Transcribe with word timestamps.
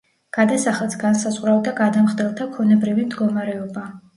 გადასახადს 0.37 0.97
განსაზღვრავდა 1.03 1.75
გადამხდელთა 1.81 2.51
ქონებრივი 2.57 3.07
მდგომარეობა. 3.11 3.89